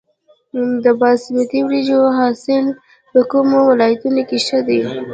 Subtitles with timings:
[0.83, 2.65] د باسمتي وریجو حاصل
[3.11, 4.79] په کومو ولایتونو کې ښه دی؟